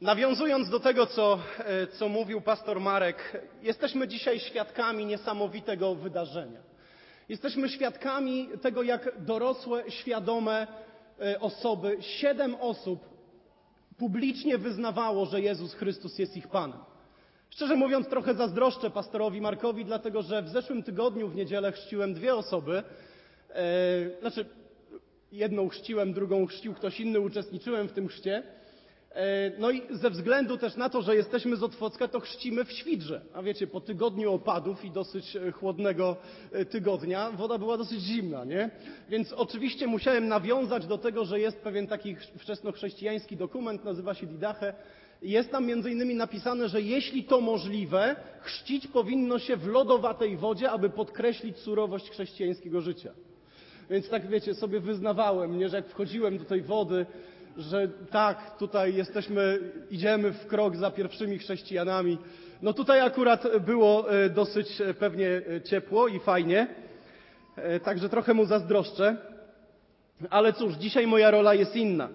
[0.00, 6.60] Nawiązując do tego, co, e, co mówił pastor Marek, jesteśmy dzisiaj świadkami niesamowitego wydarzenia.
[7.28, 10.66] Jesteśmy świadkami tego, jak dorosłe, świadome
[11.20, 13.00] e, osoby, siedem osób
[13.96, 16.78] publicznie wyznawało, że Jezus Chrystus jest ich Panem.
[17.50, 22.34] Szczerze mówiąc, trochę zazdroszczę pastorowi Markowi, dlatego że w zeszłym tygodniu w niedzielę chrzciłem dwie
[22.34, 22.82] osoby.
[23.50, 24.46] E, znaczy,
[25.32, 28.57] jedną chrzciłem, drugą chrzcił ktoś inny, uczestniczyłem w tym chrzcie.
[29.18, 32.72] E, no i ze względu też na to, że jesteśmy z Otwocka, to chrzcimy w
[32.72, 33.20] Świdrze.
[33.34, 36.16] A wiecie, po tygodniu opadów i dosyć e, chłodnego
[36.52, 38.70] e, tygodnia woda była dosyć zimna, nie?
[39.08, 44.74] Więc oczywiście musiałem nawiązać do tego, że jest pewien taki wczesnochrześcijański dokument, nazywa się Didache.
[45.22, 50.70] Jest tam między innymi napisane, że jeśli to możliwe, chrzcić powinno się w lodowatej wodzie,
[50.70, 53.12] aby podkreślić surowość chrześcijańskiego życia.
[53.90, 57.06] Więc tak wiecie, sobie wyznawałem, nie, że jak wchodziłem do tej wody,
[57.58, 59.58] że tak, tutaj jesteśmy,
[59.90, 62.18] idziemy w krok za pierwszymi chrześcijanami.
[62.62, 66.66] No tutaj akurat było e, dosyć e, pewnie e, ciepło i fajnie,
[67.84, 69.16] także trochę mu zazdroszczę.
[70.30, 72.08] Ale cóż, dzisiaj moja rola jest inna.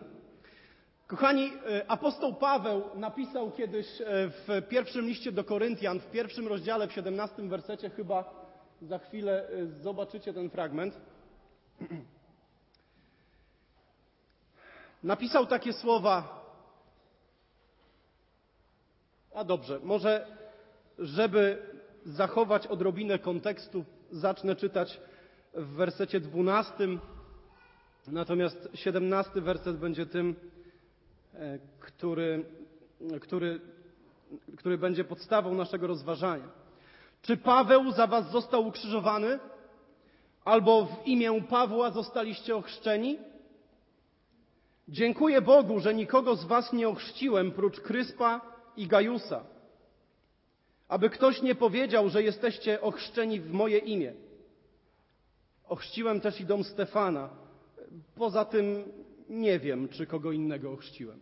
[1.08, 1.52] Kochani,
[1.88, 7.90] apostoł Paweł napisał kiedyś w pierwszym liście do Koryntian, w pierwszym rozdziale, w 17 wersecie,
[7.90, 8.46] chyba
[8.82, 9.48] za chwilę
[9.82, 11.02] zobaczycie ten fragment.
[15.04, 16.44] napisał takie słowa.
[19.36, 20.28] A dobrze, może
[21.00, 21.58] żeby
[22.06, 25.00] zachować odrobinę kontekstu, zacznę czytać
[25.54, 27.00] w wersecie dwunastym,
[28.08, 30.36] natomiast siedemnasty werset będzie tym,
[31.34, 32.46] e, który,
[33.22, 33.62] który,
[34.58, 36.48] który będzie podstawą naszego rozważania.
[37.22, 39.40] Czy Paweł za was został ukrzyżowany?
[40.46, 43.18] Albo w imię Pawła zostaliście ochrzczeni?
[44.88, 48.42] Dziękuję Bogu, że nikogo z was nie ochrzciłem prócz Kryspa
[48.78, 49.44] i Gajusa,
[50.88, 54.14] aby ktoś nie powiedział, że jesteście ochrzczeni w moje imię.
[55.68, 57.30] Ochrzciłem też i dom Stefana.
[58.16, 58.84] Poza tym
[59.30, 61.20] nie wiem, czy kogo innego ochrzciłem.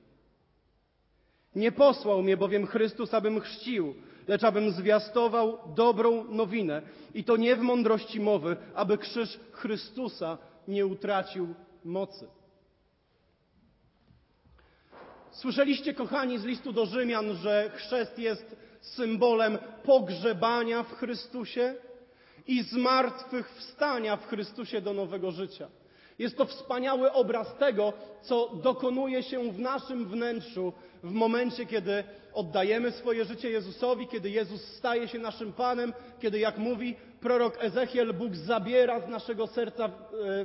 [1.55, 3.95] Nie posłał mnie bowiem Chrystus, abym chrzcił,
[4.27, 6.81] lecz abym zwiastował dobrą nowinę.
[7.13, 12.27] I to nie w mądrości mowy, aby krzyż Chrystusa nie utracił mocy.
[15.31, 21.75] Słyszeliście, kochani, z listu do Rzymian, że chrzest jest symbolem pogrzebania w Chrystusie
[22.47, 25.67] i zmartwychwstania w Chrystusie do nowego życia.
[26.21, 30.73] Jest to wspaniały obraz tego, co dokonuje się w naszym wnętrzu
[31.03, 36.57] w momencie, kiedy oddajemy swoje życie Jezusowi, kiedy Jezus staje się naszym Panem, kiedy, jak
[36.57, 39.89] mówi prorok Ezechiel, Bóg zabiera z naszego serca, e,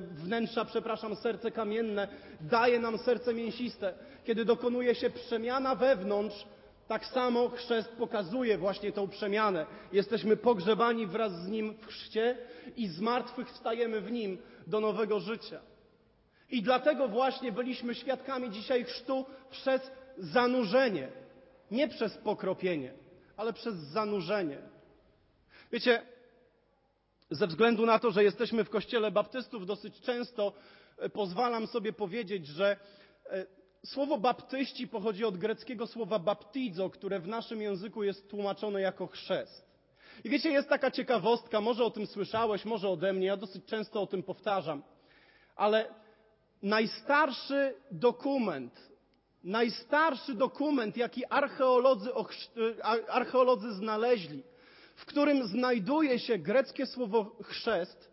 [0.00, 2.08] wnętrza, przepraszam, serce kamienne,
[2.40, 3.94] daje nam serce mięsiste.
[4.24, 6.46] Kiedy dokonuje się przemiana wewnątrz,
[6.88, 9.66] tak samo chrzest pokazuje właśnie tą przemianę.
[9.92, 12.38] Jesteśmy pogrzebani wraz z Nim w chrzcie
[12.76, 15.60] i z martwych wstajemy w Nim do nowego życia.
[16.50, 21.08] I dlatego właśnie byliśmy świadkami dzisiaj chrztu przez zanurzenie.
[21.70, 22.92] Nie przez pokropienie,
[23.36, 24.58] ale przez zanurzenie.
[25.72, 26.02] Wiecie,
[27.30, 30.52] ze względu na to, że jesteśmy w kościele baptystów, dosyć często
[30.98, 32.76] e, pozwalam sobie powiedzieć, że
[33.30, 33.46] e,
[33.84, 39.66] słowo baptyści pochodzi od greckiego słowa baptizo, które w naszym języku jest tłumaczone jako chrzest.
[40.24, 44.02] I wiecie, jest taka ciekawostka, może o tym słyszałeś, może ode mnie, ja dosyć często
[44.02, 44.82] o tym powtarzam,
[45.56, 45.94] ale
[46.62, 48.90] najstarszy dokument,
[49.44, 52.10] najstarszy dokument, jaki archeolodzy,
[53.08, 54.42] archeolodzy znaleźli,
[54.96, 58.10] w którym znajduje się greckie słowo chrzest,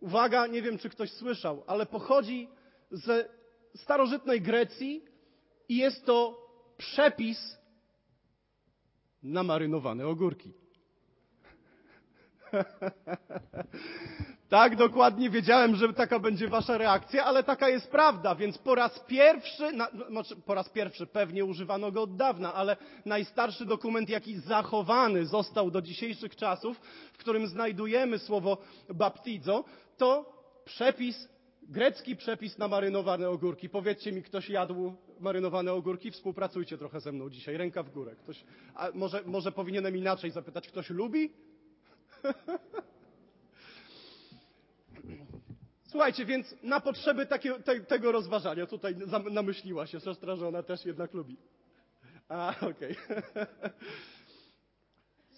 [0.00, 2.48] uwaga, nie wiem czy ktoś słyszał, ale pochodzi
[2.90, 3.28] ze
[3.78, 5.04] starożytnej Grecji
[5.68, 7.58] i jest to przepis
[9.22, 10.52] na marynowane ogórki.
[14.48, 19.00] Tak, dokładnie wiedziałem, że taka będzie wasza reakcja, ale taka jest prawda, więc po raz
[19.00, 24.38] pierwszy, na, znaczy po raz pierwszy pewnie używano go od dawna, ale najstarszy dokument, jaki
[24.38, 26.80] zachowany został do dzisiejszych czasów,
[27.12, 28.58] w którym znajdujemy słowo
[28.94, 29.64] baptizo,
[29.96, 30.32] to
[30.64, 31.28] przepis,
[31.68, 33.68] grecki przepis na marynowane ogórki.
[33.68, 36.10] Powiedzcie mi, ktoś jadł marynowane ogórki?
[36.10, 38.16] Współpracujcie trochę ze mną dzisiaj, ręka w górę.
[38.16, 38.44] Ktoś,
[38.94, 41.32] może, może powinienem inaczej zapytać, ktoś lubi?
[45.90, 48.96] Słuchajcie, więc na potrzeby takie, te, tego rozważania, tutaj
[49.30, 51.36] namyśliła się siostra, że ona też jednak lubi.
[52.28, 52.96] A, okej.
[52.96, 53.22] Okay.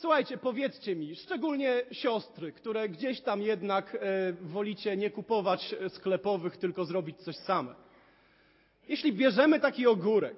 [0.01, 6.85] Słuchajcie, powiedzcie mi, szczególnie siostry, które gdzieś tam jednak e, wolicie nie kupować sklepowych, tylko
[6.85, 7.75] zrobić coś same.
[8.89, 10.37] Jeśli bierzemy taki ogórek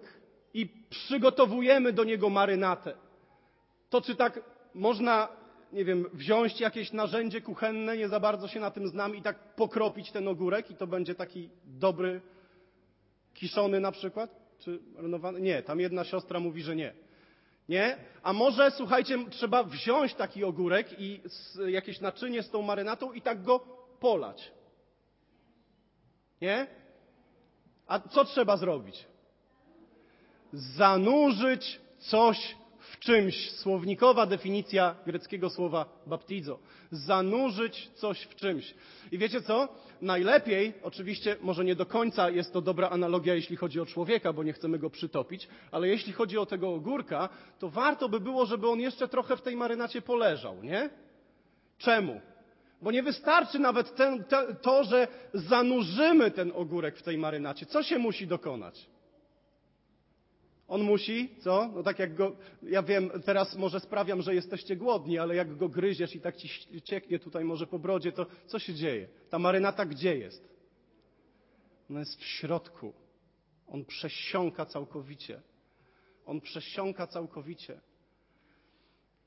[0.54, 2.94] i przygotowujemy do niego marynatę,
[3.90, 4.40] to czy tak
[4.74, 5.28] można,
[5.72, 9.54] nie wiem, wziąć jakieś narzędzie kuchenne, nie za bardzo się na tym znam, i tak
[9.54, 12.20] pokropić ten ogórek i to będzie taki dobry,
[13.34, 14.30] kiszony na przykład?
[14.58, 15.40] Czy marynowany?
[15.40, 17.01] Nie, tam jedna siostra mówi, że nie.
[17.68, 17.96] Nie?
[18.22, 21.20] A może, słuchajcie, trzeba wziąć taki ogórek i
[21.66, 23.60] jakieś naczynie z tą marynatą i tak go
[24.00, 24.52] polać.
[26.40, 26.66] Nie?
[27.86, 29.06] A co trzeba zrobić?
[30.52, 32.56] Zanurzyć coś
[32.92, 33.50] w czymś.
[33.50, 36.58] Słownikowa definicja greckiego słowa baptizo.
[36.90, 38.74] Zanurzyć coś w czymś.
[39.12, 39.68] I wiecie co?
[40.00, 44.42] Najlepiej, oczywiście, może nie do końca jest to dobra analogia, jeśli chodzi o człowieka, bo
[44.42, 47.28] nie chcemy go przytopić, ale jeśli chodzi o tego ogórka,
[47.58, 50.90] to warto by było, żeby on jeszcze trochę w tej marynacie poleżał, nie?
[51.78, 52.20] Czemu?
[52.82, 57.66] Bo nie wystarczy nawet ten, te, to, że zanurzymy ten ogórek w tej marynacie.
[57.66, 58.91] Co się musi dokonać?
[60.72, 61.70] On musi, co?
[61.74, 65.68] No tak jak go, ja wiem, teraz może sprawiam, że jesteście głodni, ale jak go
[65.68, 66.48] gryziesz i tak ci
[66.84, 69.08] cieknie tutaj może po brodzie, to co się dzieje?
[69.30, 70.48] Ta marynata gdzie jest?
[71.90, 72.92] Ona jest w środku.
[73.66, 75.42] On przesiąka całkowicie.
[76.26, 77.80] On przesiąka całkowicie.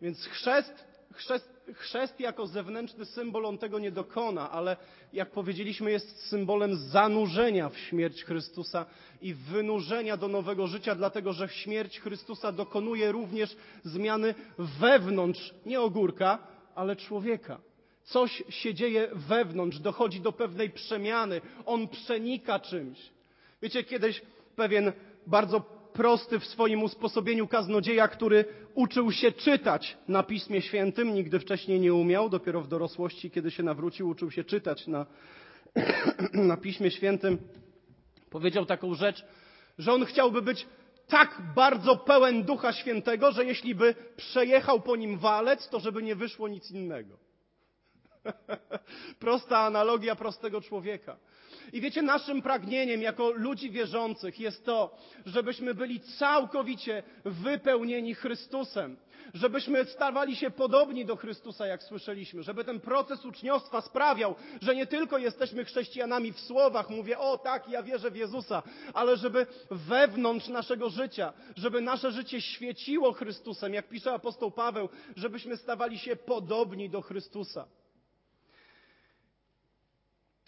[0.02, 4.78] Więc chrzest chrzest, chrzest jako zewnętrzny symbol on tego nie dokona, ale
[5.14, 8.86] jak powiedzieliśmy, jest symbolem zanurzenia w śmierć Chrystusa
[9.22, 16.40] i wynurzenia do nowego życia, dlatego że śmierć Chrystusa dokonuje również zmiany wewnątrz, nie ogórka,
[16.76, 17.60] ale człowieka.
[18.04, 23.00] Coś się dzieje wewnątrz, dochodzi do pewnej przemiany, on przenika czymś.
[23.62, 24.22] Wiecie, kiedyś
[24.56, 24.92] pewien
[25.28, 31.80] bardzo prosty w swoim usposobieniu kaznodzieja, który uczył się czytać na Pismie Świętym, nigdy wcześniej
[31.80, 35.06] nie umiał, dopiero w dorosłości, kiedy się nawrócił, uczył się czytać na,
[36.34, 37.38] na Piśmie Świętym.
[38.30, 39.26] Powiedział taką rzecz,
[39.78, 40.68] że on chciałby być
[41.08, 46.16] tak bardzo pełen Ducha Świętego, że jeśli by przejechał po nim walec, to żeby nie
[46.16, 47.18] wyszło nic innego.
[49.20, 51.18] Prosta analogia prostego człowieka.
[51.74, 58.98] I wiecie, naszym pragnieniem jako ludzi wierzących jest to, żebyśmy byli całkowicie wypełnieni Chrystusem.
[59.34, 62.44] Żebyśmy stawali się podobni do Chrystusa, jak słyszeliśmy.
[62.44, 67.70] Żeby ten proces uczniostwa sprawiał, że nie tylko jesteśmy chrześcijanami w słowach, mówię, o tak,
[67.70, 68.64] ja wierzę w Jezusa,
[68.94, 75.58] ale żeby wewnątrz naszego życia, żeby nasze życie świeciło Chrystusem, jak pisze apostoł Paweł, żebyśmy
[75.58, 77.68] stawali się podobni do Chrystusa.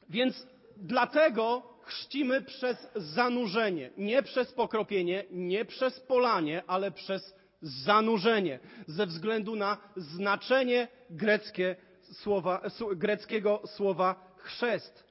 [0.10, 0.48] Więc
[0.82, 9.56] dlatego chrzcimy przez zanurzenie, nie przez pokropienie, nie przez polanie, ale przez zanurzenie, ze względu
[9.56, 12.62] na znaczenie greckie słowa,
[12.96, 15.04] greckiego słowa chrzest.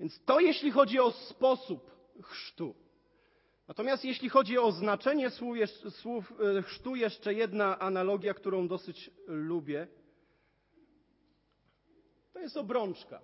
[0.00, 1.90] Więc to jeśli chodzi o sposób
[2.22, 2.74] chrztu.
[3.68, 5.30] Natomiast jeśli chodzi o znaczenie
[5.90, 9.88] słów, e, chrztu, jeszcze jedna analogia, którą dosyć lubię.
[12.32, 13.20] To jest obrączka.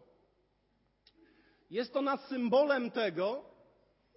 [1.72, 3.44] Jest ona symbolem tego,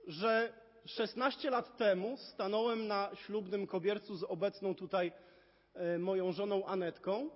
[0.08, 0.54] że
[0.86, 5.12] 16 lat temu stanąłem na ślubnym kobiercu z obecną tutaj
[5.74, 7.30] e, moją żoną Anetką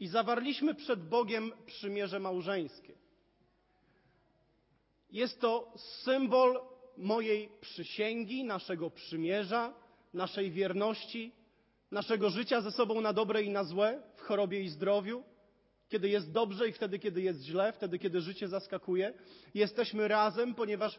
[0.00, 2.94] i zawarliśmy przed Bogiem przymierze małżeńskie.
[5.10, 6.60] Jest to symbol
[6.96, 9.74] mojej przysięgi, naszego przymierza,
[10.12, 11.32] naszej wierności,
[11.90, 15.22] naszego życia ze sobą na dobre i na złe, w chorobie i zdrowiu
[15.94, 19.12] kiedy jest dobrze i wtedy, kiedy jest źle, wtedy, kiedy życie zaskakuje.
[19.54, 20.98] Jesteśmy razem, ponieważ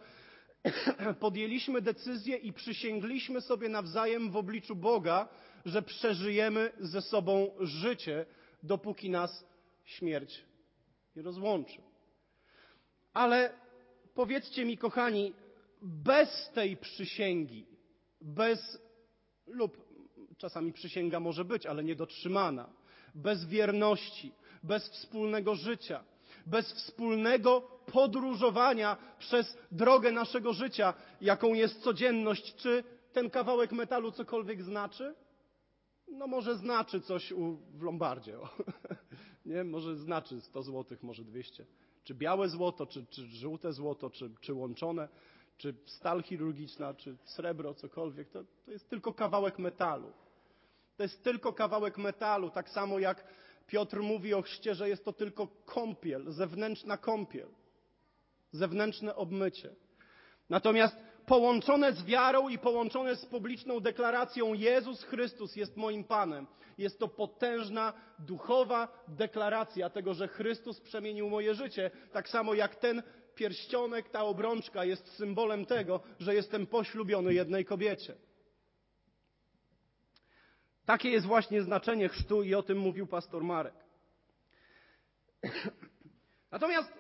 [1.20, 5.28] podjęliśmy decyzję i przysięgliśmy sobie nawzajem w obliczu Boga,
[5.66, 8.26] że przeżyjemy ze sobą życie,
[8.64, 9.46] dopóki nas
[9.84, 10.44] śmierć
[11.16, 11.82] nie rozłączy.
[13.14, 13.54] Ale
[14.14, 15.34] powiedzcie mi, kochani,
[15.82, 17.66] bez tej przysięgi,
[18.22, 18.82] bez
[19.48, 19.86] lub
[20.38, 22.70] czasami przysięga może być, ale niedotrzymana,
[23.16, 24.32] bez wierności,
[24.68, 26.04] bez wspólnego życia,
[26.46, 32.56] bez wspólnego podróżowania przez drogę naszego życia, jaką jest codzienność.
[32.56, 35.16] Czy ten kawałek metalu cokolwiek znaczy?
[36.08, 38.40] No może znaczy coś u, w Lombardzie.
[38.40, 38.50] O.
[39.46, 39.64] Nie?
[39.64, 41.66] Może znaczy 100 zł, może 200.
[42.04, 45.08] Czy białe złoto, czy, czy żółte złoto, czy, czy łączone,
[45.58, 48.30] czy stal chirurgiczna, czy srebro, cokolwiek.
[48.30, 50.12] To, to jest tylko kawałek metalu.
[50.98, 53.28] To jest tylko kawałek metalu, tak samo jak
[53.68, 57.48] Piotr mówi o chrzcie, że jest to tylko kąpiel, zewnętrzna kąpiel,
[58.52, 59.76] zewnętrzne obmycie.
[60.50, 60.96] Natomiast
[61.26, 66.48] połączone z wiarą i połączone z publiczną deklaracją Jezus Chrystus jest moim Panem.
[66.78, 73.04] Jest to potężna, duchowa deklaracja tego, że Chrystus przemienił moje życie, tak samo jak ten
[73.36, 78.16] pierścionek, ta obrączka jest symbolem tego, że jestem poślubiony jednej kobiecie.
[80.86, 83.74] Takie jest właśnie znaczenie chrztu i o tym mówił pastor Marek.
[86.52, 86.94] Natomiast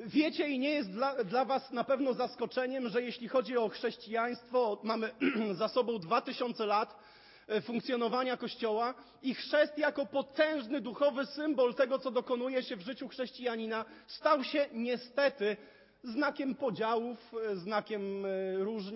[0.00, 4.80] wiecie i nie jest dla, dla Was na pewno zaskoczeniem, że jeśli chodzi o chrześcijaństwo,
[4.82, 5.10] mamy
[5.52, 6.98] za sobą 2000 lat
[7.48, 13.08] e, funkcjonowania Kościoła i chrzest jako potężny duchowy symbol tego, co dokonuje się w życiu
[13.08, 15.56] chrześcijanina, stał się niestety
[16.04, 18.93] znakiem podziałów, e, znakiem e, różnic,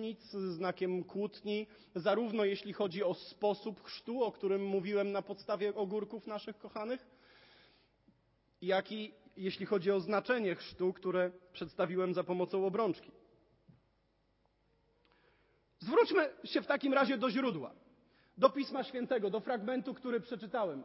[0.59, 6.57] znakiem kłótni, zarówno jeśli chodzi o sposób chrztu, o którym mówiłem na podstawie ogórków naszych
[6.57, 7.07] kochanych,
[8.61, 13.11] jak i jeśli chodzi o znaczenie chrztu, które przedstawiłem za pomocą obrączki.
[15.79, 17.71] Zwróćmy się w takim razie do źródła,
[18.37, 20.83] do Pisma Świętego, do fragmentu, który przeczytałem.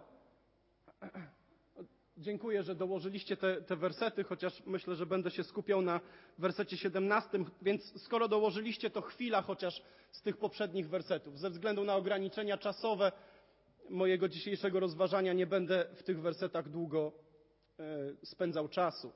[2.16, 6.00] Dziękuję, że dołożyliście te, te, wersety, chociaż myślę, że będę się skupiał na
[6.38, 11.38] wersecie 17, więc skoro dołożyliście, to chwila chociaż z tych poprzednich wersetów.
[11.38, 13.12] Ze względu na ograniczenia czasowe
[13.90, 17.12] mojego dzisiejszego rozważania nie będę w tych wersetach długo
[17.78, 19.12] e, spędzał czasu.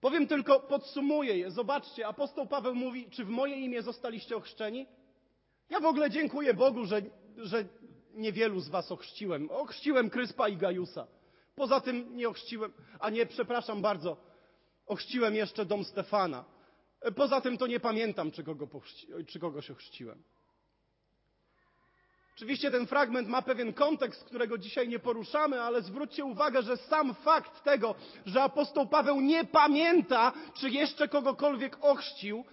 [0.00, 1.50] Powiem tylko, podsumuję je.
[1.50, 4.86] Zobaczcie, apostoł Paweł mówi, czy w moje imię zostaliście ochrzczeni?
[5.70, 7.02] Ja w ogóle dziękuję Bogu, że,
[7.36, 7.64] że
[8.14, 9.50] niewielu z was ochrzciłem.
[9.50, 11.06] Ochrzciłem Kryspa i Gajusa.
[11.60, 14.16] Poza tym nie ochrzciłem, a nie, przepraszam bardzo,
[14.86, 16.44] ochrzciłem jeszcze dom Stefana.
[17.16, 20.22] Poza tym to nie pamiętam, czy, kogo pochrzci, czy kogoś ochrzciłem.
[22.36, 27.14] Oczywiście ten fragment ma pewien kontekst, którego dzisiaj nie poruszamy, ale zwróćcie uwagę, że sam
[27.14, 27.94] fakt tego,
[28.26, 32.44] że apostoł Paweł nie pamięta, czy jeszcze kogokolwiek ochrzcił,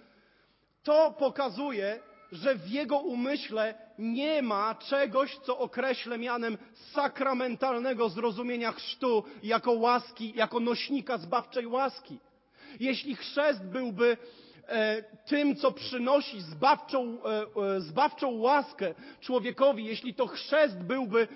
[0.82, 2.00] to pokazuje,
[2.32, 6.58] że w jego umyśle nie ma czegoś, co określę mianem
[6.92, 12.18] sakramentalnego zrozumienia chrztu jako łaski, jako nośnika zbawczej łaski.
[12.80, 14.16] Jeśli chrzest byłby
[14.68, 21.28] e, tym, co przynosi zbawczą, e, e, zbawczą łaskę człowiekowi, jeśli to chrzest byłby,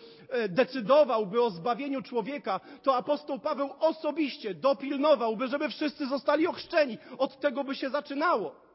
[0.49, 6.99] decydowałby o zbawieniu człowieka, to apostoł Paweł osobiście dopilnowałby, żeby wszyscy zostali ochrzczeni.
[7.19, 8.72] Od tego by się zaczynało.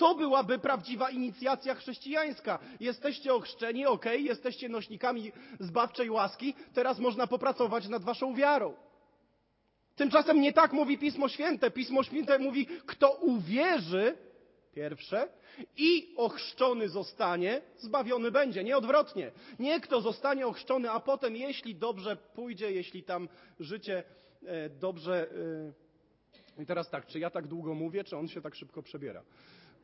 [0.00, 2.58] To byłaby prawdziwa inicjacja chrześcijańska.
[2.80, 8.74] Jesteście ochrzczeni, ok, jesteście nośnikami zbawczej łaski, teraz można popracować nad waszą wiarą.
[9.96, 11.70] Tymczasem nie tak mówi Pismo Święte.
[11.70, 14.16] Pismo Święte mówi, kto uwierzy,
[14.74, 15.28] pierwsze,
[15.76, 18.64] i ochrzczony zostanie, zbawiony będzie.
[18.64, 19.30] Nie odwrotnie.
[19.58, 23.28] Nie kto zostanie ochrzczony, a potem, jeśli dobrze pójdzie, jeśli tam
[23.60, 24.02] życie
[24.46, 25.28] e, dobrze.
[26.58, 29.22] E, I teraz tak, czy ja tak długo mówię, czy on się tak szybko przebiera?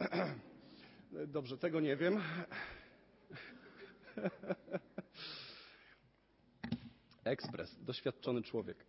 [1.27, 2.23] Dobrze, tego nie wiem.
[7.25, 8.85] Ekspres, doświadczony człowiek.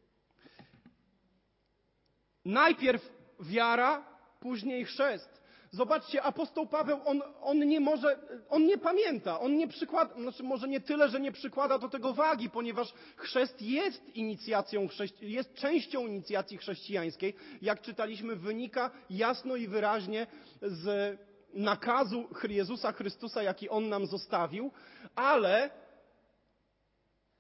[2.46, 4.06] Najpierw wiara,
[4.40, 5.42] później chrzest.
[5.72, 8.20] Zobaczcie, apostoł Paweł, on, on nie może,
[8.50, 12.14] on nie pamięta, on nie przykłada, znaczy może nie tyle, że nie przykłada do tego
[12.14, 14.88] wagi, ponieważ chrzest jest inicjacją,
[15.22, 17.34] jest częścią inicjacji chrześcijańskiej.
[17.62, 20.28] Jak czytaliśmy, wynika jasno i wyraźnie
[20.62, 21.18] z
[21.54, 24.72] nakazu Jezusa Chrystusa, jaki On nam zostawił,
[25.16, 25.70] ale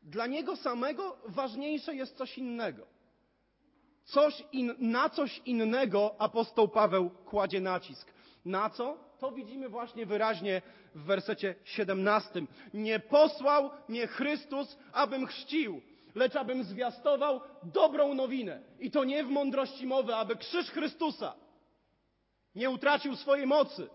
[0.01, 2.87] dla Niego samego ważniejsze jest coś innego.
[4.03, 8.16] Coś in, na coś innego apostoł Paweł kładzie nacisk.
[8.47, 8.97] Na co?
[9.19, 10.61] To widzimy właśnie wyraźnie
[10.95, 12.41] w wersecie 17.
[12.73, 15.81] Nie posłał mnie Chrystus, abym chrzcił,
[16.15, 18.61] lecz abym zwiastował dobrą nowinę.
[18.79, 21.33] I to nie w mądrości mowy, aby krzyż Chrystusa
[22.55, 23.89] nie utracił swojej mocy.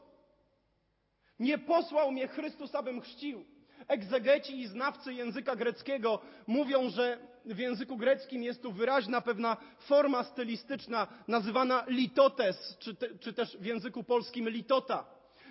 [1.39, 3.45] Nie posłał mnie Chrystus, abym chrzcił.
[3.89, 10.25] Egzegeci i znawcy języka greckiego mówią, że w języku greckim jest tu wyraźna pewna forma
[10.25, 15.05] stylistyczna nazywana litotes, czy, te, czy też w języku polskim litota.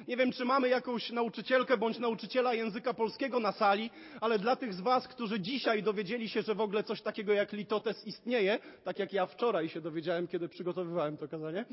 [0.08, 3.90] Nie wiem, czy mamy jakąś nauczycielkę bądź nauczyciela języka polskiego na sali,
[4.22, 7.52] ale dla tych z Was, którzy dzisiaj dowiedzieli się, że w ogóle coś takiego jak
[7.54, 11.66] litotes istnieje, tak jak ja wczoraj się dowiedziałem, kiedy przygotowywałem to kazanie,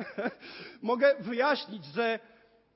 [0.82, 2.18] mogę wyjaśnić, że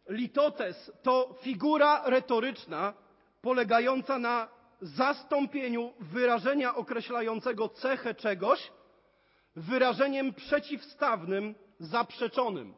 [0.08, 2.94] litotes to figura retoryczna
[3.42, 4.48] polegająca na
[4.80, 8.70] zastąpieniu wyrażenia określającego cechę czegoś
[9.56, 12.74] wyrażeniem przeciwstawnym, zaprzeczonym.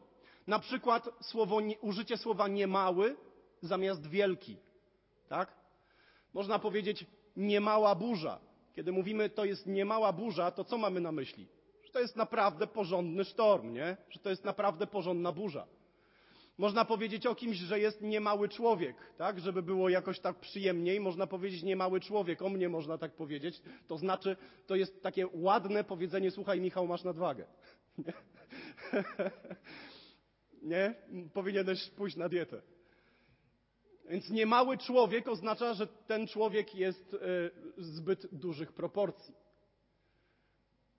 [0.47, 3.17] Na przykład słowo, użycie słowa niemały
[3.63, 4.57] zamiast wielki.
[5.29, 5.53] Tak?
[6.35, 7.07] Można powiedzieć
[7.37, 8.39] niemała burza.
[8.75, 11.49] Kiedy mówimy to jest niemała burza, to co mamy na myśli?
[11.85, 13.97] Że to jest naprawdę porządny sztorm, nie?
[14.11, 15.67] Że to jest naprawdę porządna burza.
[16.59, 19.41] Można powiedzieć o kimś, że jest niemały człowiek, tak?
[19.41, 22.43] Żeby było jakoś tak przyjemniej, można powiedzieć niemały człowiek.
[22.43, 23.63] O mnie można tak powiedzieć.
[23.87, 24.37] To znaczy,
[24.67, 27.47] to jest takie ładne powiedzenie, słuchaj Michał, masz nadwagę.
[27.99, 28.13] Nie?
[30.63, 30.95] nie?
[31.35, 32.63] Powinieneś pójść na dietę.
[34.09, 37.19] Więc niemały człowiek oznacza, że ten człowiek jest e,
[37.79, 39.35] zbyt dużych proporcji.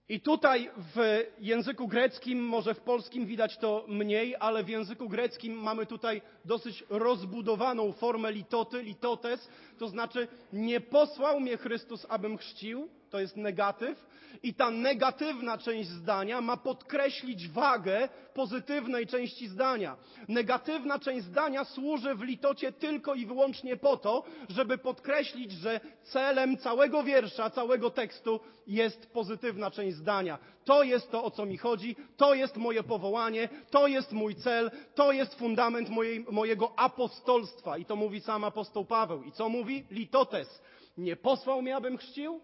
[0.10, 5.54] I tutaj w języku greckim, może w polskim widać to mniej, ale w języku greckim
[5.54, 12.90] mamy tutaj dosyć rozbudowaną formę litoty, litotes, to znaczy nie posłał mnie Chrystus, abym chrzcił,
[13.10, 14.10] to jest negatyw,
[14.44, 19.98] i ta negatywna część zdania ma podkreślić wagę pozytywnej części zdania.
[20.28, 26.58] Negatywna część zdania służy w litocie tylko i wyłącznie po to, żeby podkreślić, że celem
[26.58, 30.38] całego wiersza, całego tekstu jest pozytywna część zdania.
[30.66, 34.72] To jest to, o co mi chodzi, to jest moje powołanie, to jest mój cel,
[34.96, 37.78] to jest fundament mojej, mojego apostolstwa.
[37.78, 39.24] I to mówi sam apostoł Paweł.
[39.24, 39.86] I co mówi?
[39.92, 40.62] Litotes.
[40.98, 42.42] Nie posłał mnie, abym chrzcił,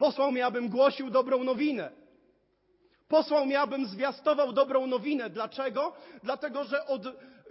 [0.00, 1.90] Posłał mnie, abym głosił dobrą nowinę.
[3.08, 5.30] Posłał mnie, abym zwiastował dobrą nowinę.
[5.30, 5.92] Dlaczego?
[6.22, 7.02] Dlatego, że od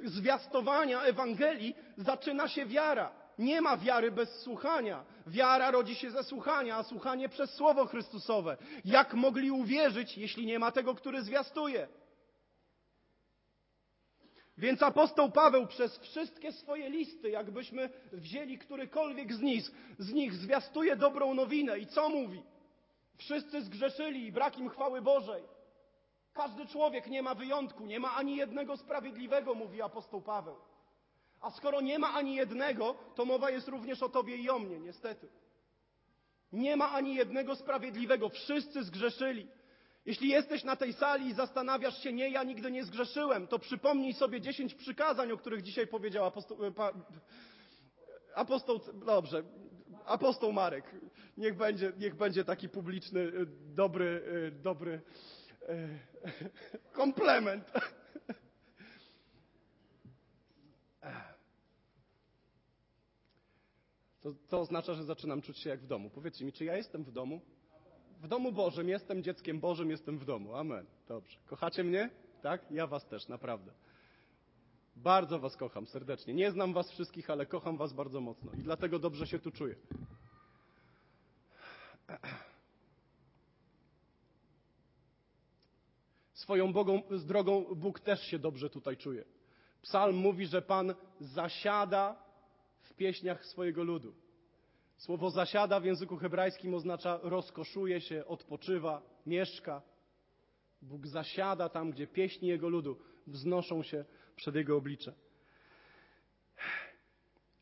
[0.04, 3.12] zwiastowania Ewangelii zaczyna się wiara.
[3.40, 5.04] Nie ma wiary bez słuchania.
[5.28, 8.58] Wiara rodzi się ze słuchania, a słuchanie przez Słowo Chrystusowe.
[8.86, 11.88] Jak mogli uwierzyć, jeśli nie ma tego, który zwiastuje?
[14.60, 20.96] Więc apostoł Paweł przez wszystkie swoje listy, jakbyśmy wzięli którykolwiek z nich, z nich zwiastuje
[20.96, 21.80] dobrą nowinę.
[21.80, 22.44] I co mówi?
[23.18, 25.44] Wszyscy zgrzeszyli i brak im chwały Bożej.
[26.34, 30.56] Każdy człowiek nie ma wyjątku, nie ma ani jednego sprawiedliwego, mówi apostoł Paweł.
[31.42, 34.80] A skoro nie ma ani jednego, to mowa jest również o tobie i o mnie,
[34.80, 35.30] niestety.
[36.52, 39.48] Nie ma ani jednego sprawiedliwego, wszyscy zgrzeszyli.
[40.10, 44.14] Jeśli jesteś na tej sali i zastanawiasz się, nie, ja nigdy nie zgrzeszyłem, to przypomnij
[44.14, 46.94] sobie dziesięć przykazań, o których dzisiaj powiedział apostoł, e, pa,
[48.36, 49.44] apostoł dobrze,
[50.06, 50.96] apostoł Marek.
[51.38, 53.32] Niech będzie, niech będzie taki publiczny, e,
[53.76, 55.02] dobry, e, dobry
[57.02, 57.72] komplement.
[64.22, 66.10] To, to oznacza, że zaczynam czuć się jak w domu.
[66.10, 67.42] Powiedzcie mi, czy ja jestem w domu?
[68.20, 70.56] W domu Bożym, jestem dzieckiem Bożym, jestem w domu.
[70.56, 70.86] Amen.
[71.08, 71.38] Dobrze.
[71.46, 72.10] Kochacie mnie?
[72.42, 72.72] Tak?
[72.72, 73.72] Ja was też, naprawdę.
[74.96, 76.34] Bardzo was kocham serdecznie.
[76.34, 79.76] Nie znam was wszystkich, ale kocham was bardzo mocno i dlatego dobrze się tu czuję.
[86.34, 89.26] Swoją Bogą, z drogą Bóg też się dobrze tutaj czuje.
[89.82, 92.24] Psalm mówi, że Pan zasiada
[92.82, 94.14] w pieśniach swojego ludu.
[95.00, 99.82] Słowo zasiada w języku hebrajskim oznacza rozkoszuje się, odpoczywa, mieszka.
[100.82, 105.14] Bóg zasiada tam, gdzie pieśni Jego ludu wznoszą się przed Jego oblicze.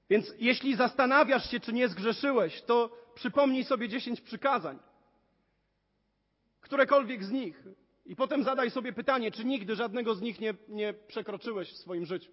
[0.09, 4.79] Więc jeśli zastanawiasz się, czy nie zgrzeszyłeś, to przypomnij sobie dziesięć przykazań.
[6.61, 7.63] Którekolwiek z nich.
[8.05, 12.05] I potem zadaj sobie pytanie, czy nigdy żadnego z nich nie, nie przekroczyłeś w swoim
[12.05, 12.31] życiu.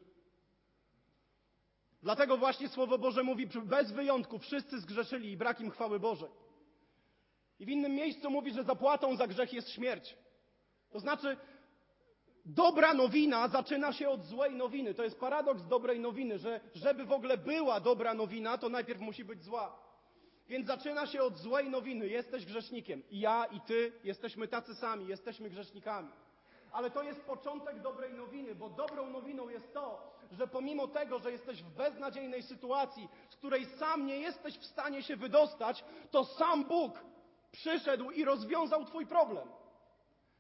[2.04, 6.30] Dlatego właśnie Słowo Boże mówi, bez wyjątku wszyscy zgrzeszyli i brak im chwały Bożej.
[7.58, 10.16] I w innym miejscu mówi, że zapłatą za grzech jest śmierć.
[10.90, 11.36] To znaczy,
[12.44, 14.94] dobra nowina zaczyna się od złej nowiny.
[14.94, 19.24] To jest paradoks dobrej nowiny, że żeby w ogóle była dobra nowina, to najpierw musi
[19.24, 19.78] być zła.
[20.48, 22.08] Więc zaczyna się od złej nowiny.
[22.08, 23.02] Jesteś grzesznikiem.
[23.10, 26.08] I ja, i ty jesteśmy tacy sami, jesteśmy grzesznikami.
[26.74, 31.32] Ale to jest początek dobrej nowiny, bo dobrą nowiną jest to, że pomimo tego, że
[31.32, 36.64] jesteś w beznadziejnej sytuacji, z której sam nie jesteś w stanie się wydostać, to sam
[36.64, 37.04] Bóg
[37.52, 39.48] przyszedł i rozwiązał Twój problem.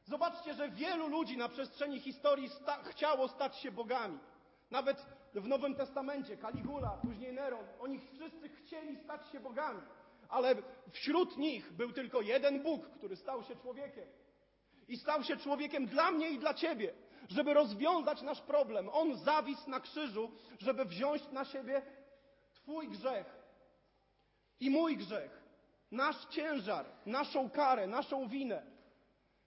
[0.04, 4.18] Zobaczcie, że wielu ludzi na przestrzeni historii sta chciało stać się bogami.
[4.70, 9.82] Nawet w Nowym Testamencie Kaligula, później Neron, oni wszyscy chcieli stać się bogami.
[10.28, 10.54] Ale
[10.90, 14.04] wśród nich był tylko jeden Bóg, który stał się człowiekiem.
[14.88, 16.94] I stał się człowiekiem dla mnie i dla ciebie
[17.28, 18.88] żeby rozwiązać nasz problem.
[18.92, 21.82] On zawisł na krzyżu, żeby wziąć na siebie
[22.54, 23.44] Twój grzech
[24.60, 25.42] i mój grzech,
[25.90, 28.62] nasz ciężar, naszą karę, naszą winę.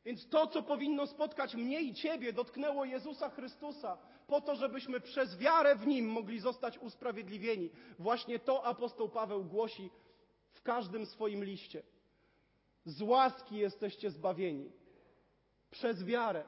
[0.05, 3.97] Więc to, co powinno spotkać mnie i Ciebie, dotknęło Jezusa Chrystusa,
[4.27, 7.69] po to, żebyśmy przez wiarę w Nim mogli zostać usprawiedliwieni.
[7.99, 9.89] Właśnie to apostoł Paweł głosi
[10.51, 11.83] w każdym swoim liście.
[12.85, 14.71] Z łaski jesteście zbawieni.
[15.71, 16.43] Przez wiarę.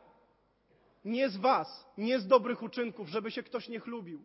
[1.06, 4.24] Nie z was, nie z dobrych uczynków, żeby się ktoś nie chlubił.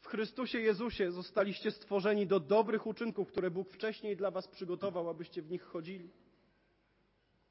[0.00, 5.42] W Chrystusie Jezusie zostaliście stworzeni do dobrych uczynków, które Bóg wcześniej dla was przygotował, abyście
[5.42, 6.10] w nich chodzili.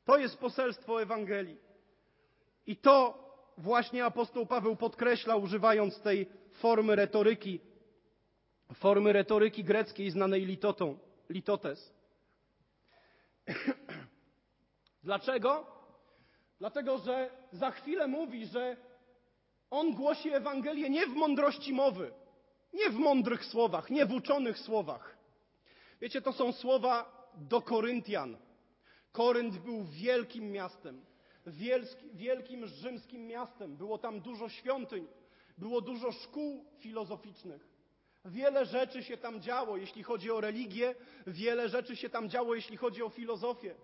[0.06, 1.58] To jest poselstwo Ewangelii.
[2.68, 3.26] I to
[3.58, 7.60] właśnie apostoł Paweł podkreśla, używając tej formy retoryki,
[8.74, 10.98] formy retoryki greckiej znanej litotą,
[11.30, 11.94] litotes.
[15.06, 15.66] Dlaczego?
[16.60, 18.78] Dlatego, że za chwilę mówi, że
[19.70, 22.12] On głosi Ewangelię nie w mądrości mowy,
[22.74, 25.18] nie w mądrych słowach, nie w uczonych słowach.
[26.02, 28.38] Wiecie, to są słowa do Koryntian.
[29.12, 31.06] Korynt był wielkim miastem,
[32.14, 33.78] wielkim rzymskim miastem.
[33.78, 35.08] Było tam dużo świątyń,
[35.58, 37.68] było dużo szkół filozoficznych.
[38.26, 40.96] Wiele rzeczy się tam działo, jeśli chodzi o religię,
[41.28, 43.76] wiele rzeczy się tam działo, jeśli chodzi o filozofię.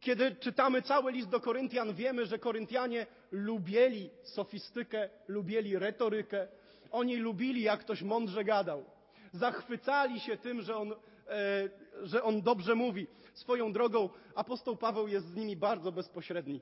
[0.00, 6.48] Kiedy czytamy cały list do Koryntian, wiemy, że Koryntianie lubili sofistykę, lubili retorykę.
[6.90, 8.84] Oni lubili, jak ktoś mądrze gadał.
[9.32, 10.96] Zachwycali się tym, że on, e,
[12.02, 13.06] że on dobrze mówi.
[13.34, 16.60] Swoją drogą apostoł Paweł jest z nimi bardzo bezpośredni.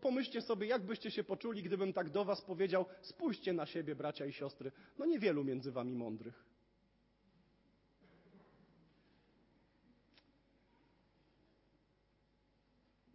[0.00, 4.26] Pomyślcie sobie, jak byście się poczuli, gdybym tak do was powiedział: spójrzcie na siebie, bracia
[4.26, 4.72] i siostry.
[4.98, 6.53] No niewielu między wami mądrych.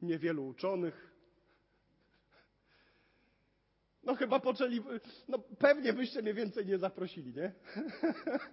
[0.02, 1.10] Niewielu uczonych.
[4.04, 4.82] No chyba poczęli,
[5.28, 7.52] no pewnie byście mnie więcej nie zaprosili, nie?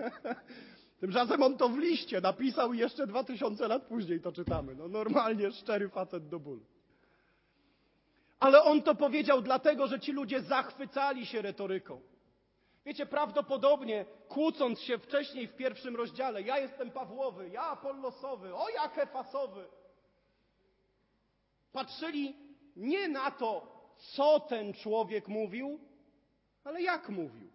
[1.00, 4.74] Tymczasem on to w liście napisał i jeszcze dwa tysiące lat później to czytamy.
[4.74, 6.66] No normalnie szczery facet do bólu.
[8.40, 12.00] Ale on to powiedział dlatego, że ci ludzie zachwycali się retoryką.
[12.86, 18.88] Wiecie, prawdopodobnie kłócąc się wcześniej w pierwszym rozdziale, ja jestem Pawłowy, ja Apollosowy, o ja
[18.88, 19.64] Kefasowy,
[21.76, 22.36] patrzyli
[22.76, 25.78] nie na to, co ten człowiek mówił,
[26.64, 27.48] ale jak mówił.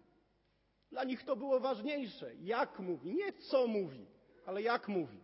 [0.91, 2.31] Dla nich to było ważniejsze.
[2.41, 3.13] Jak mówi?
[3.13, 4.05] Nie co mówi,
[4.45, 5.17] ale jak mówi.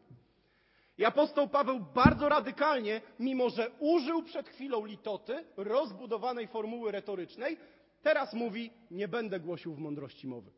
[0.97, 7.57] I apostoł Paweł bardzo radykalnie, mimo że użył przed chwilą litoty, rozbudowanej formuły retorycznej,
[8.01, 10.51] teraz mówi: Nie będę głosił w mądrości mowy.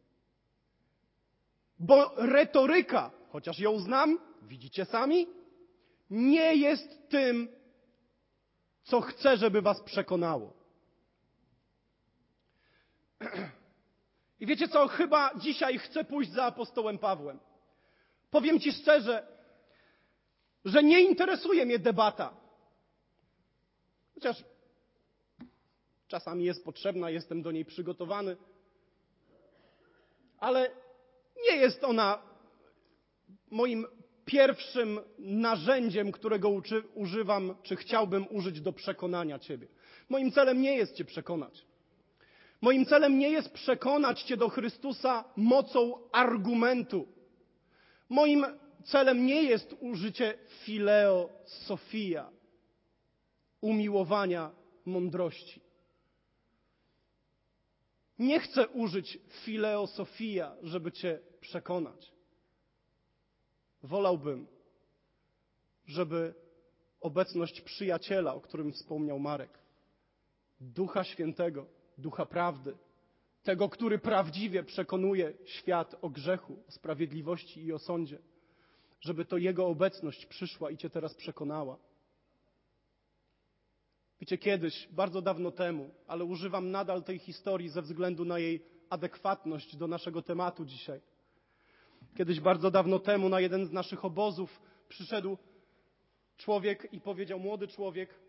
[1.80, 5.28] Bo retoryka, chociaż ją znam, widzicie sami,
[6.10, 7.59] nie jest tym,
[8.84, 10.54] co chcę, żeby was przekonało.
[14.39, 14.88] I wiecie co?
[14.88, 17.39] Chyba dzisiaj chcę pójść za apostołem Pawłem.
[18.32, 19.28] Powiem Ci szczerze,
[20.65, 22.34] że nie interesuje mnie debata.
[24.13, 24.44] Chociaż
[26.08, 28.38] czasami jest potrzebna, jestem do niej przygotowany.
[30.38, 30.72] Ale
[31.50, 32.22] nie jest ona
[33.52, 33.88] moim
[34.30, 39.68] pierwszym narzędziem, którego uczy, używam, czy chciałbym użyć do przekonania Ciebie.
[40.10, 41.65] Moim celem nie jest Cię przekonać.
[42.62, 47.08] Moim celem nie jest przekonać Cię do Chrystusa mocą argumentu.
[48.10, 48.46] Moim
[48.84, 52.30] celem nie jest użycie fileo sofia,
[53.62, 54.52] umiłowania
[54.86, 55.62] mądrości.
[58.20, 62.19] Nie chcę użyć fileo sofia, żeby Cię przekonać.
[63.84, 64.48] Wolałbym,
[65.86, 66.34] żeby
[67.02, 69.60] obecność przyjaciela, o którym wspomniał Marek,
[70.62, 71.65] Ducha Świętego,
[71.98, 72.78] Ducha Prawdy,
[73.44, 78.20] tego, który prawdziwie przekonuje świat o grzechu, o sprawiedliwości i o sądzie,
[79.02, 81.78] żeby to Jego obecność przyszła i Cię teraz przekonała.
[84.22, 89.76] Wiecie, kiedyś, bardzo dawno temu, ale używam nadal tej historii ze względu na jej adekwatność
[89.76, 91.02] do naszego tematu dzisiaj.
[92.17, 95.38] Kiedyś, bardzo dawno temu, na jeden z naszych obozów przyszedł
[96.38, 98.19] człowiek i powiedział, młody człowiek,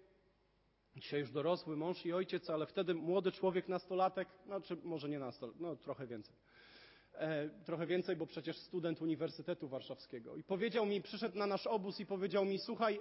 [0.97, 5.19] Dzisiaj już dorosły mąż i ojciec, ale wtedy młody człowiek, nastolatek, no czy może nie
[5.19, 6.35] nastolatek, no trochę więcej.
[7.15, 10.37] E, trochę więcej, bo przecież student Uniwersytetu Warszawskiego.
[10.37, 13.01] I powiedział mi, przyszedł na nasz obóz i powiedział mi, słuchaj,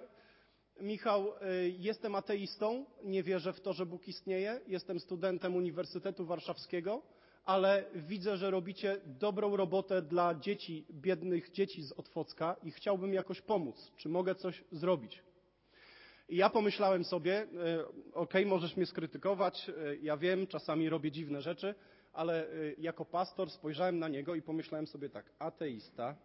[0.82, 7.02] Michał, e, jestem ateistą, nie wierzę w to, że Bóg istnieje, jestem studentem Uniwersytetu Warszawskiego,
[7.50, 13.42] ale widzę, że robicie dobrą robotę dla dzieci, biednych dzieci z Otwocka i chciałbym jakoś
[13.42, 13.92] pomóc.
[13.98, 15.24] Czy mogę coś zrobić?
[16.30, 17.48] I ja pomyślałem sobie, e,
[18.14, 21.76] ok, możesz mnie skrytykować, e, ja wiem, czasami robię dziwne rzeczy,
[22.14, 26.16] ale e, jako pastor spojrzałem na niego i pomyślałem sobie tak, ateista,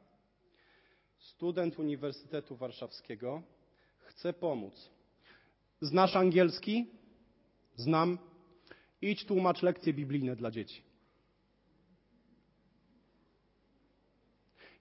[1.18, 3.42] student Uniwersytetu Warszawskiego,
[3.98, 4.90] chce pomóc.
[5.80, 6.86] Znasz angielski?
[7.76, 8.18] Znam.
[9.02, 10.93] Idź tłumacz lekcje biblijne dla dzieci.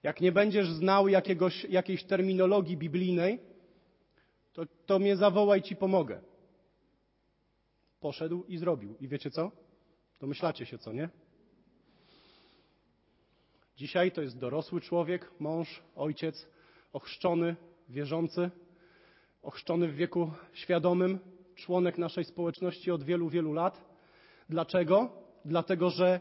[0.04, 3.38] Jak nie będziesz znał jakiegoś, jakiejś terminologii biblijnej,
[4.52, 6.20] to, to mnie zawołaj, ci pomogę.
[8.00, 8.96] Poszedł i zrobił.
[9.00, 9.50] I wiecie co?
[10.20, 11.08] Domyślacie się co, nie?
[13.76, 16.46] Dzisiaj to jest dorosły człowiek, mąż, ojciec,
[16.92, 17.56] ochrzczony,
[17.88, 18.50] wierzący,
[19.42, 21.18] ochrzczony w wieku świadomym,
[21.54, 23.84] członek naszej społeczności od wielu, wielu lat.
[24.48, 25.10] Dlaczego?
[25.44, 26.20] Dlatego, że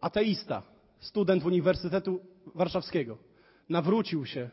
[0.00, 0.62] ateista,
[1.00, 3.18] student Uniwersytetu Warszawskiego,
[3.68, 4.50] nawrócił się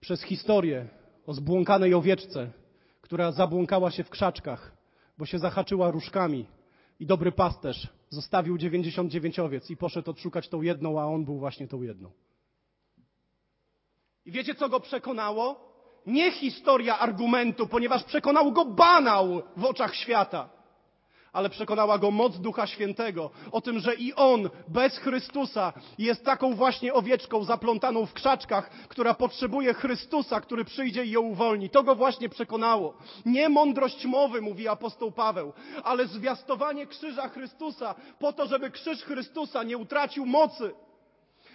[0.00, 0.88] przez historię
[1.26, 2.50] o zbłąkanej owieczce,
[3.00, 4.76] która zabłąkała się w krzaczkach,
[5.18, 6.46] bo się zahaczyła różkami
[7.00, 11.68] i dobry pasterz Zostawił 99 owiec i poszedł odszukać tą jedną, a on był właśnie
[11.68, 12.10] tą jedną.
[14.24, 15.66] I wiecie, co go przekonało?
[16.06, 20.55] Nie historia argumentu, ponieważ przekonał go banał w oczach świata
[21.36, 26.54] ale przekonała go moc Ducha Świętego o tym, że i on bez Chrystusa jest taką
[26.54, 31.70] właśnie owieczką zaplątaną w krzaczkach, która potrzebuje Chrystusa, który przyjdzie i ją uwolni.
[31.70, 32.94] To go właśnie przekonało.
[33.26, 35.52] Nie mądrość mowy, mówi apostoł Paweł,
[35.84, 40.74] ale zwiastowanie krzyża Chrystusa po to, żeby krzyż Chrystusa nie utracił mocy.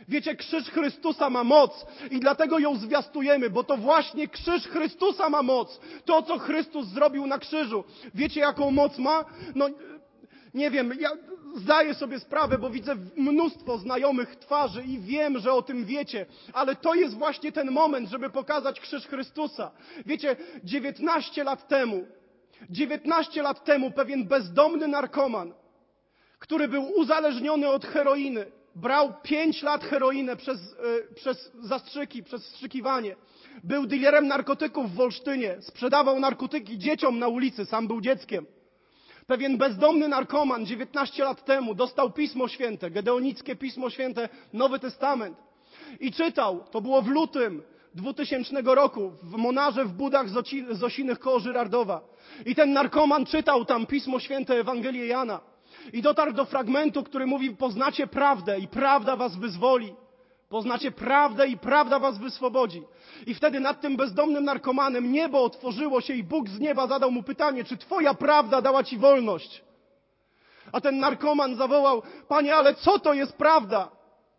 [0.07, 5.41] Wiecie, krzyż Chrystusa ma moc i dlatego ją zwiastujemy, bo to właśnie krzyż Chrystusa ma
[5.43, 5.79] moc.
[6.05, 7.83] To, co Chrystus zrobił na krzyżu.
[8.15, 9.25] Wiecie, jaką moc ma?
[9.55, 9.69] No,
[10.53, 11.09] nie wiem, ja
[11.55, 16.75] zdaję sobie sprawę, bo widzę mnóstwo znajomych twarzy i wiem, że o tym wiecie, ale
[16.75, 19.71] to jest właśnie ten moment, żeby pokazać krzyż Chrystusa.
[20.05, 22.05] Wiecie, 19 lat temu,
[22.69, 25.53] 19 lat temu pewien bezdomny narkoman,
[26.39, 33.15] który był uzależniony od heroiny, brał pięć lat heroinę przez, e, przez zastrzyki, przez wstrzykiwanie.
[33.63, 35.55] Był dealerem narkotyków w Wolsztynie.
[35.61, 37.65] Sprzedawał narkotyki dzieciom na ulicy.
[37.65, 38.45] Sam był dzieckiem.
[39.27, 45.37] Pewien bezdomny narkoman 19 lat temu dostał Pismo Święte, Gedeonickie Pismo Święte, Nowy Testament.
[45.99, 47.63] I czytał, to było w lutym
[47.95, 50.27] 2000 roku, w Monarze w Budach
[50.71, 52.01] Zosinych koło Żyrardowa.
[52.45, 55.50] I ten narkoman czytał tam Pismo Święte Ewangelię Jana.
[55.93, 59.95] I dotarł do fragmentu, który mówi: Poznacie prawdę i prawda was wyzwoli.
[60.49, 62.83] Poznacie prawdę i prawda was wyswobodzi.
[63.25, 67.23] I wtedy nad tym bezdomnym narkomanem niebo otworzyło się i Bóg z nieba zadał mu
[67.23, 69.63] pytanie, czy twoja prawda dała ci wolność?
[70.71, 73.91] A ten narkoman zawołał, panie, ale co to jest prawda?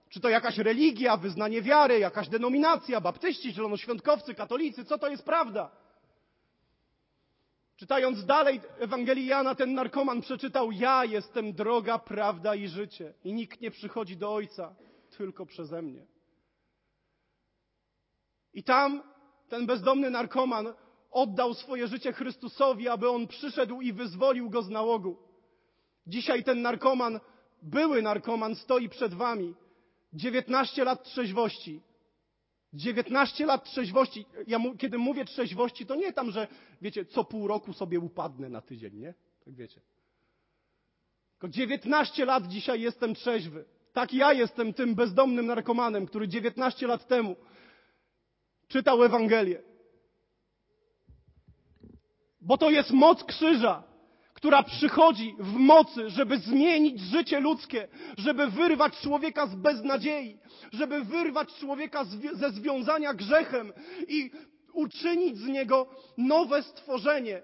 [0.08, 5.70] Czy to jakaś religia, wyznanie wiary, jakaś denominacja, baptyści, zielonoświątkowcy, katolicy, co to jest prawda?
[7.76, 13.14] Czytając dalej Ewangelii Jana, ten narkoman przeczytał: Ja jestem droga, prawda i życie.
[13.24, 14.74] I nikt nie przychodzi do Ojca
[15.16, 16.06] tylko przeze mnie.
[18.54, 19.02] I tam
[19.48, 20.74] ten bezdomny narkoman
[21.10, 25.16] oddał swoje życie Chrystusowi, aby on przyszedł i wyzwolił go z nałogu.
[26.06, 27.20] Dzisiaj ten narkoman,
[27.62, 29.54] były narkoman, stoi przed wami.
[30.12, 31.80] 19 lat trzeźwości,
[32.72, 34.26] 19 lat trzeźwości.
[34.46, 36.48] Ja mu, kiedy mówię trzeźwości, to nie tam, że
[36.82, 39.14] wiecie, co pół roku sobie upadnę na tydzień, nie?
[39.44, 39.80] Tak wiecie.
[41.32, 43.64] Tylko 19 lat dzisiaj jestem trzeźwy.
[43.92, 47.36] Tak ja jestem tym bezdomnym narkomanem, który 19 lat temu
[48.68, 49.62] czytał Ewangelię.
[52.40, 53.91] Bo to jest moc krzyża
[54.42, 60.38] która przychodzi w mocy, żeby zmienić życie ludzkie, żeby wyrwać człowieka z beznadziei,
[60.72, 63.72] żeby wyrwać człowieka ze związania grzechem
[64.08, 64.30] i
[64.72, 65.86] uczynić z niego
[66.18, 67.42] nowe stworzenie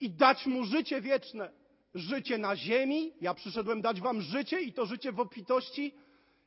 [0.00, 1.50] i dać mu życie wieczne.
[1.94, 5.94] Życie na ziemi, ja przyszedłem dać wam życie i to życie w obfitości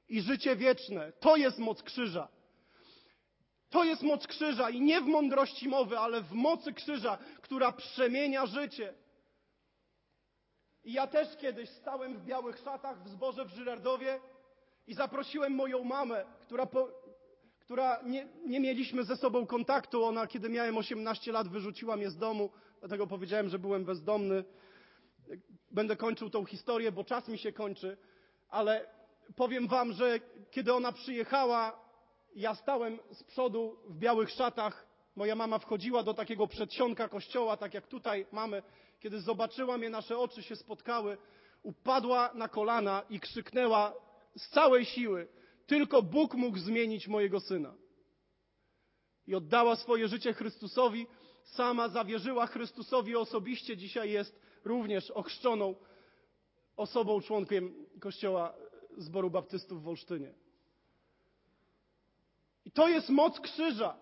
[0.09, 1.11] i życie wieczne.
[1.19, 2.27] To jest moc krzyża.
[3.69, 8.45] To jest moc krzyża i nie w mądrości mowy, ale w mocy krzyża, która przemienia
[8.45, 8.93] życie.
[10.89, 14.19] I ja też kiedyś stałem w białych szatach w zborze w Żyrardowie
[14.87, 16.89] i zaprosiłem moją mamę, która, po,
[17.59, 20.03] która nie, nie mieliśmy ze sobą kontaktu.
[20.03, 22.49] Ona, kiedy miałem 18 lat, wyrzuciła mnie z domu,
[22.79, 24.43] dlatego powiedziałem, że byłem bezdomny.
[25.71, 27.97] Będę kończył tą historię, bo czas mi się kończy,
[28.49, 28.85] ale
[29.35, 30.19] powiem wam, że
[30.51, 31.79] kiedy ona przyjechała,
[32.35, 34.88] ja stałem z przodu w białych szatach.
[35.15, 38.63] Moja mama wchodziła do takiego przedsionka kościoła, tak jak tutaj mamy
[38.99, 41.17] kiedy zobaczyła mnie, nasze oczy się spotkały,
[41.63, 43.93] upadła na kolana i krzyknęła
[44.37, 45.27] z całej siły:
[45.67, 47.73] Tylko Bóg mógł zmienić mojego syna.
[49.27, 51.07] I oddała swoje życie Chrystusowi,
[51.43, 55.75] sama zawierzyła Chrystusowi osobiście, dzisiaj jest również ochrzczoną
[56.75, 58.53] osobą, członkiem Kościoła
[58.97, 60.33] Zboru Baptystów w Wolsztynie.
[62.65, 63.97] I to jest moc krzyża.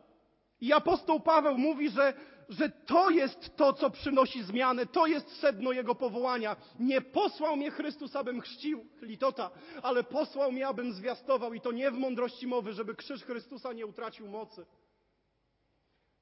[0.61, 2.13] I apostoł Paweł mówi, że
[2.49, 6.55] że to jest to, co przynosi zmianę, to jest sedno Jego powołania.
[6.79, 11.91] Nie posłał mnie Chrystus, abym chrzcił litota, ale posłał mnie, abym zwiastował i to nie
[11.91, 14.65] w mądrości mowy, żeby krzyż Chrystusa nie utracił mocy.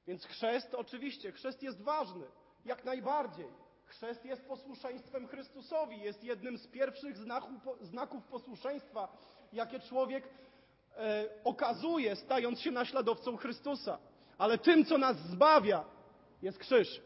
[0.06, 2.26] Więc chrzest, oczywiście, chrzest jest ważny,
[2.64, 3.48] jak najbardziej.
[3.84, 7.16] Chrzest jest posłuszeństwem Chrystusowi, jest jednym z pierwszych
[7.80, 9.08] znaków, posłuszeństwa,
[9.52, 10.28] jakie człowiek
[10.96, 13.98] e, okazuje, stając się naśladowcą Chrystusa.
[14.38, 15.84] Ale tym, co nas zbawia,
[16.42, 17.02] jest krzyż.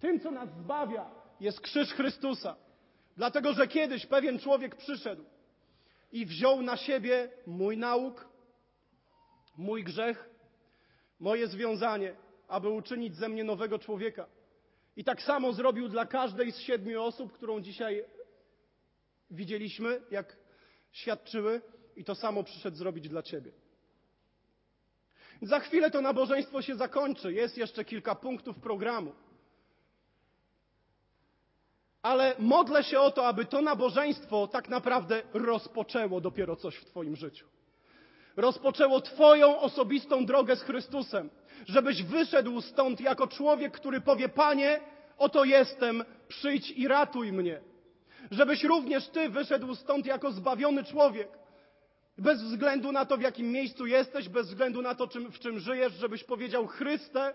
[0.00, 2.56] Tym, co nas zbawia, jest krzyż Chrystusa.
[3.16, 5.24] Dlatego, że kiedyś pewien człowiek przyszedł
[6.12, 8.28] i wziął na siebie mój nauk,
[9.56, 10.30] mój grzech,
[11.20, 12.16] moje związanie,
[12.48, 14.26] aby uczynić ze mnie nowego człowieka.
[14.96, 18.04] I tak samo zrobił dla każdej z siedmiu osób, którą dzisiaj
[19.30, 20.36] widzieliśmy, jak
[20.92, 21.60] świadczyły,
[21.96, 23.52] i to samo przyszedł zrobić dla Ciebie.
[25.42, 27.32] Za chwilę to nabożeństwo się zakończy.
[27.32, 29.12] Jest jeszcze kilka punktów programu.
[32.02, 37.16] Ale modlę się o to, aby to nabożeństwo tak naprawdę rozpoczęło dopiero coś w Twoim
[37.16, 37.46] życiu.
[38.36, 41.30] Rozpoczęło Twoją osobistą drogę z Chrystusem.
[41.66, 44.80] Żebyś wyszedł stąd jako człowiek, który powie: Panie,
[45.18, 47.60] oto jestem, przyjdź i ratuj mnie.
[48.30, 51.28] Żebyś również Ty wyszedł stąd jako zbawiony człowiek.
[52.18, 55.58] Bez względu na to, w jakim miejscu jesteś, bez względu na to, czym, w czym
[55.58, 57.34] żyjesz, żebyś powiedział: Chryste,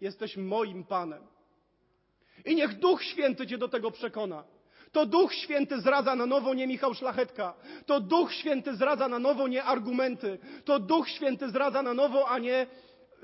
[0.00, 1.26] jesteś moim Panem.
[2.44, 4.44] I niech Duch Święty Cię do tego przekona.
[4.92, 7.54] To Duch Święty zradza na nowo nie Michał Szlachetka.
[7.86, 10.38] To Duch Święty zradza na nowo nie argumenty.
[10.64, 12.66] To Duch Święty zradza na nowo, a nie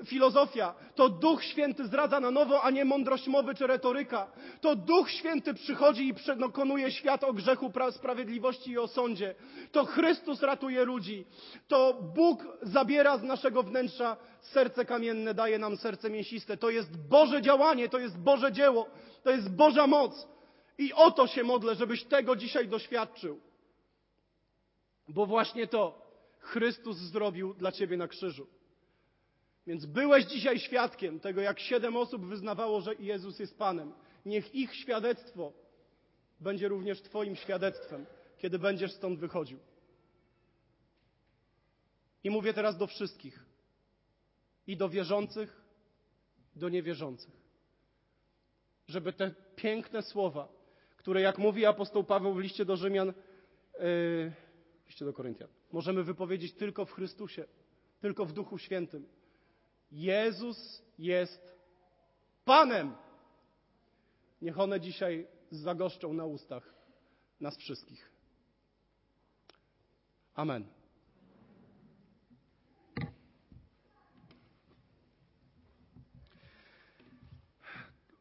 [0.04, 0.74] filozofia.
[0.94, 4.32] To Duch Święty zdradza na nowo, a nie mądrość mowy czy retoryka.
[4.60, 9.34] To Duch Święty przychodzi i przekonuje świat o grzechu, sprawiedliwości i o sądzie.
[9.72, 11.24] To Chrystus ratuje ludzi.
[11.68, 16.56] To Bóg zabiera z naszego wnętrza serce kamienne, daje nam serce mięsiste.
[16.56, 18.86] To jest Boże działanie, to jest Boże dzieło,
[19.22, 20.28] to jest Boża moc.
[20.78, 23.40] I o to się modlę, żebyś tego dzisiaj doświadczył.
[25.08, 26.04] Bo właśnie to
[26.38, 28.46] Chrystus zrobił dla Ciebie na krzyżu.
[29.66, 33.92] Więc byłeś dzisiaj świadkiem tego, jak siedem osób wyznawało, że Jezus jest Panem.
[34.26, 35.52] Niech ich świadectwo
[36.40, 38.06] będzie również Twoim świadectwem,
[38.38, 39.58] kiedy będziesz stąd wychodził.
[42.24, 43.44] I mówię teraz do wszystkich.
[44.66, 45.60] I do wierzących,
[46.56, 47.34] do niewierzących.
[48.88, 50.48] Żeby te piękne słowa,
[50.96, 53.12] które, jak mówi apostoł Paweł w liście do Rzymian,
[53.78, 54.32] yy,
[54.86, 57.44] liście do Koryntian, możemy wypowiedzieć tylko w Chrystusie,
[58.00, 59.06] tylko w Duchu Świętym.
[59.94, 61.54] Jezus jest
[62.44, 62.94] Panem.
[64.42, 66.74] Niech one dzisiaj zagoszczą na ustach
[67.40, 68.10] nas wszystkich.
[70.34, 70.64] Amen.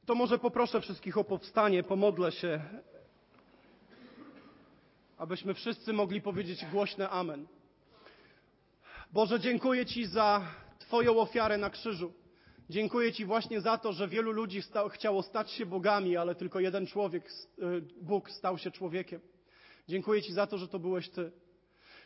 [0.06, 2.62] To może poproszę wszystkich o powstanie, pomodlę się,
[5.18, 7.48] abyśmy wszyscy mogli powiedzieć głośne Amen.
[9.12, 10.63] Boże, dziękuję Ci za
[10.94, 12.14] Twoją ofiarę na krzyżu.
[12.70, 16.88] Dziękuję Ci właśnie za to, że wielu ludzi chciało stać się bogami, ale tylko jeden
[16.88, 19.22] człowiek, y, Bóg, stał się człowiekiem.
[19.88, 21.32] Dziękuję Ci za to, że to byłeś Ty.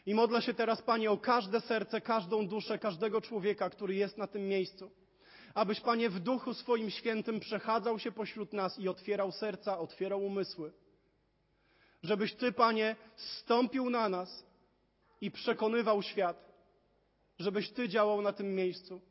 [0.06, 4.28] I modlę się teraz, Panie, o każde serce, każdą duszę, każdego człowieka, który jest na
[4.28, 4.92] tym miejscu.
[5.54, 10.72] Abyś, Panie, w duchu swoim świętym przechadzał się pośród nas i otwierał serca, otwierał umysły.
[12.04, 14.46] Żebyś Ty, Panie, stąpił na nas
[15.22, 16.47] i przekonywał świat
[17.40, 19.02] żebyś Ty działał na tym miejscu.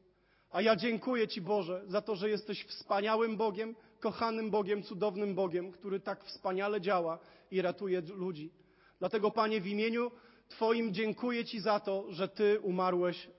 [0.50, 5.72] A ja dziękuję Ci, Boże, za to, że jesteś wspaniałym Bogiem, kochanym Bogiem, cudownym Bogiem,
[5.72, 7.18] który tak wspaniale działa
[7.50, 8.50] i ratuje ludzi.
[8.98, 10.10] Dlatego, Panie, w imieniu
[10.48, 13.30] Twoim dziękuję Ci za to, że Ty umarłeś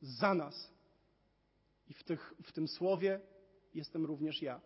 [0.00, 0.70] za nas.
[1.88, 3.20] I w, tych, w tym słowie
[3.74, 4.60] jestem również ja.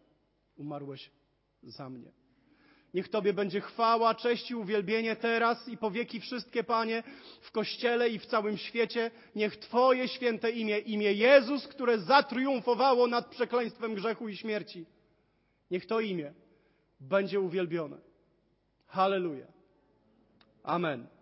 [0.56, 1.10] Umarłeś
[1.62, 2.19] za mnie.
[2.94, 7.02] Niech Tobie będzie chwała, cześć i uwielbienie teraz i po wieki wszystkie, Panie,
[7.40, 9.10] w Kościele i w całym świecie.
[9.34, 14.86] Niech Twoje święte imię, imię Jezus, które zatriumfowało nad przekleństwem grzechu i śmierci,
[15.70, 16.32] niech to imię
[17.00, 17.96] będzie uwielbione.
[18.86, 19.46] Halleluja.
[20.62, 21.19] Amen.